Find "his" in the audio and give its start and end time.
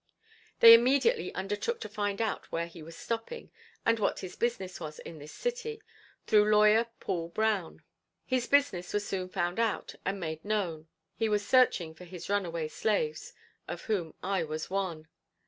4.21-4.35, 8.25-8.47, 12.05-12.31